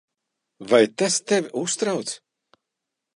Vai 0.69 0.85
tas 0.97 1.15
tevi 1.27 1.53
uztrauc? 1.63 2.09